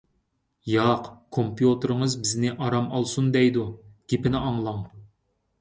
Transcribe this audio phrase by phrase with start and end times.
[0.69, 3.67] ياق، كومپيۇتېرىڭىز بىزنى ئارام ئالسۇن دەيدۇ،
[4.15, 4.85] گېپىنى ئاڭلاڭ.